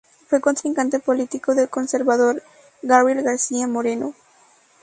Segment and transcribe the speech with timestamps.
[0.25, 2.41] Fue contrincante político del conservador
[2.81, 4.15] Gabriel García Moreno.